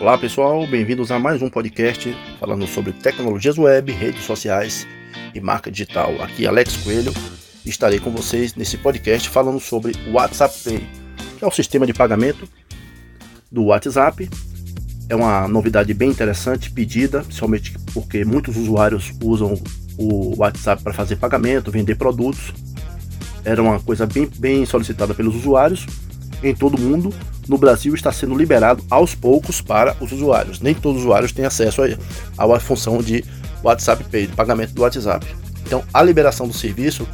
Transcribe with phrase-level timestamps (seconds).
[0.00, 4.86] Olá pessoal, bem-vindos a mais um podcast falando sobre tecnologias web, redes sociais
[5.34, 6.22] e marca digital.
[6.22, 7.12] Aqui Alex Coelho
[7.66, 10.88] estarei com vocês nesse podcast falando sobre o WhatsApp Pay,
[11.38, 12.48] que é o sistema de pagamento
[13.52, 14.26] do WhatsApp.
[15.06, 19.52] É uma novidade bem interessante, pedida, principalmente porque muitos usuários usam
[19.98, 22.54] o WhatsApp para fazer pagamento, vender produtos.
[23.44, 25.84] Era uma coisa bem, bem solicitada pelos usuários
[26.42, 27.12] em todo o mundo
[27.50, 30.60] no Brasil está sendo liberado aos poucos para os usuários.
[30.60, 31.82] Nem todos os usuários têm acesso
[32.38, 33.24] à função de
[33.60, 35.26] WhatsApp Pay, de pagamento do WhatsApp.
[35.66, 37.08] Então, a liberação do serviço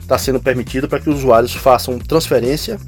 [0.00, 2.80] está sendo permitida para que os usuários façam transferência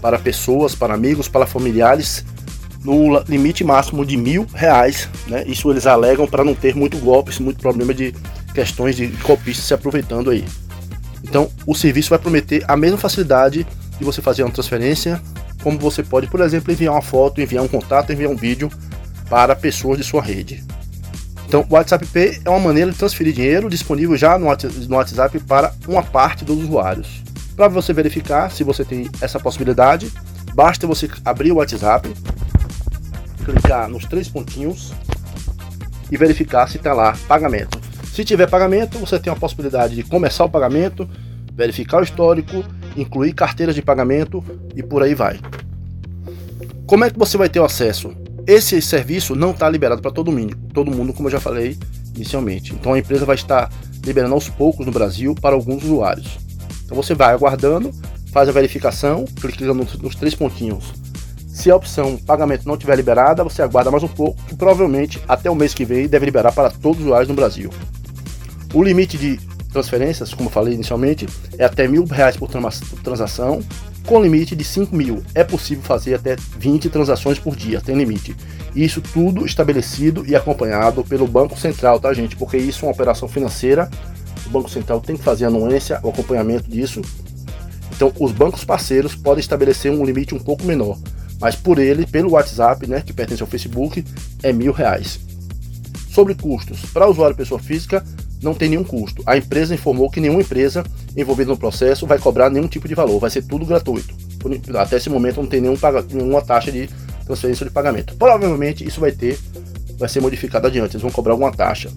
[0.00, 2.24] para pessoas, para amigos, para familiares,
[2.82, 5.10] no limite máximo de mil reais.
[5.26, 5.44] Né?
[5.46, 8.14] Isso eles alegam para não ter muito golpes, muito problema de
[8.54, 10.46] questões de golpistas se aproveitando aí.
[11.22, 13.66] Então, o serviço vai prometer a mesma facilidade
[13.98, 15.20] de você fazer uma transferência
[15.62, 18.70] como você pode, por exemplo, enviar uma foto, enviar um contato, enviar um vídeo
[19.28, 20.64] para pessoas de sua rede.
[21.46, 25.74] Então, o WhatsApp Pay é uma maneira de transferir dinheiro disponível já no WhatsApp para
[25.86, 27.22] uma parte dos usuários.
[27.54, 30.10] Para você verificar se você tem essa possibilidade,
[30.54, 32.10] basta você abrir o WhatsApp,
[33.44, 34.92] clicar nos três pontinhos
[36.10, 37.78] e verificar se está lá pagamento.
[38.14, 41.08] Se tiver pagamento, você tem a possibilidade de começar o pagamento,
[41.54, 42.64] verificar o histórico
[42.96, 44.42] incluir carteiras de pagamento
[44.74, 45.38] e por aí vai.
[46.86, 48.12] Como é que você vai ter o acesso?
[48.46, 51.78] Esse serviço não está liberado para todo mundo, todo mundo, como eu já falei
[52.14, 52.74] inicialmente.
[52.74, 53.70] Então a empresa vai estar
[54.04, 56.38] liberando aos poucos no Brasil para alguns usuários.
[56.84, 57.92] Então você vai aguardando,
[58.32, 60.92] faz a verificação, clica nos, nos três pontinhos.
[61.48, 65.50] Se a opção pagamento não estiver liberada, você aguarda mais um pouco, que provavelmente até
[65.50, 67.70] o mês que vem deve liberar para todos os usuários no Brasil.
[68.74, 69.38] O limite de
[69.72, 71.26] transferências, como falei inicialmente,
[71.58, 72.48] é até mil reais por
[73.02, 73.60] transação,
[74.06, 75.22] com limite de 5 mil.
[75.34, 78.36] É possível fazer até 20 transações por dia, tem limite.
[78.74, 82.36] Isso tudo estabelecido e acompanhado pelo Banco Central, tá, gente?
[82.36, 83.90] Porque isso é uma operação financeira.
[84.46, 87.00] O Banco Central tem que fazer a anuência, o acompanhamento disso.
[87.94, 90.98] Então, os bancos parceiros podem estabelecer um limite um pouco menor,
[91.40, 94.04] mas por ele, pelo WhatsApp, né, que pertence ao Facebook,
[94.42, 95.20] é mil reais.
[96.12, 98.04] Sobre custos, para usuário pessoa física,
[98.42, 99.22] não tem nenhum custo.
[99.24, 100.84] A empresa informou que nenhuma empresa
[101.16, 104.14] envolvida no processo vai cobrar nenhum tipo de valor, vai ser tudo gratuito.
[104.76, 105.76] Até esse momento não tem nenhum,
[106.10, 106.90] nenhuma taxa de
[107.24, 108.14] transferência de pagamento.
[108.16, 109.38] Provavelmente isso vai ter,
[109.98, 111.90] vai ser modificado adiante, eles vão cobrar alguma taxa.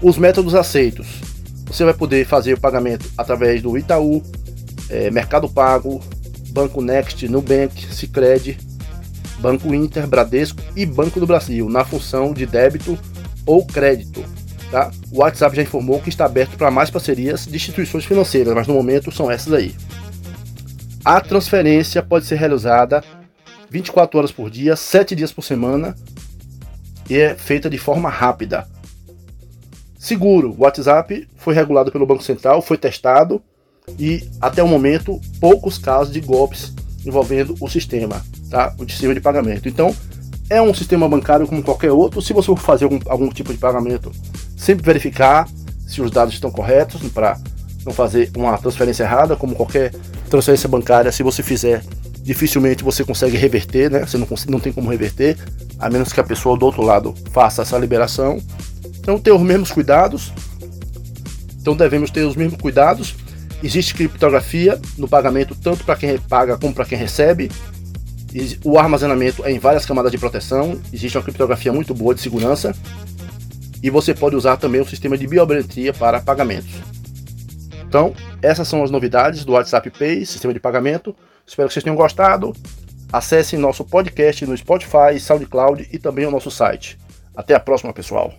[0.00, 1.08] Os métodos aceitos.
[1.66, 4.22] Você vai poder fazer o pagamento através do Itaú,
[4.88, 6.00] é, Mercado Pago,
[6.50, 8.56] Banco Next, Nubank, Sicredi,
[9.40, 12.96] Banco Inter, Bradesco e Banco do Brasil, na função de débito
[13.48, 14.22] ou crédito.
[14.70, 14.90] Tá?
[15.10, 18.74] O WhatsApp já informou que está aberto para mais parcerias de instituições financeiras, mas no
[18.74, 19.74] momento são essas aí.
[21.02, 23.02] A transferência pode ser realizada
[23.70, 25.96] 24 horas por dia, 7 dias por semana
[27.08, 28.68] e é feita de forma rápida.
[29.98, 33.42] Seguro, o WhatsApp foi regulado pelo Banco Central, foi testado
[33.98, 36.74] e até o momento poucos casos de golpes
[37.06, 38.74] envolvendo o sistema, tá?
[38.78, 39.66] O sistema de pagamento.
[39.66, 39.96] Então,
[40.50, 42.22] é um sistema bancário como qualquer outro.
[42.22, 44.12] Se você for fazer algum, algum tipo de pagamento
[44.56, 45.48] sempre verificar
[45.86, 47.38] se os dados estão corretos para
[47.84, 49.92] não fazer uma transferência errada, como qualquer
[50.28, 51.82] transferência bancária, se você fizer,
[52.22, 54.00] dificilmente você consegue reverter, né?
[54.00, 55.36] Você não, não tem como reverter,
[55.78, 58.38] a menos que a pessoa do outro lado faça essa liberação.
[58.98, 60.32] Então, ter os mesmos cuidados.
[61.60, 63.14] Então, devemos ter os mesmos cuidados.
[63.62, 67.50] Existe criptografia no pagamento, tanto para quem paga como para quem recebe.
[68.64, 70.80] O armazenamento é em várias camadas de proteção.
[70.92, 72.74] Existe uma criptografia muito boa de segurança
[73.82, 76.70] e você pode usar também o sistema de biometria para pagamentos.
[77.86, 78.12] Então,
[78.42, 81.16] essas são as novidades do WhatsApp Pay, sistema de pagamento.
[81.46, 82.52] Espero que vocês tenham gostado.
[83.10, 86.98] Acessem nosso podcast no Spotify, SoundCloud e também o nosso site.
[87.34, 88.34] Até a próxima, pessoal.